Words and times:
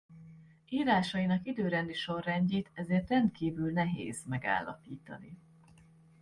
Írásainak 0.69 1.45
időrendi 1.45 1.93
sorrendjét 1.93 2.69
ezért 2.73 3.09
rendkívül 3.09 3.71
nehéz 3.71 4.25
megállapítani. 4.25 5.37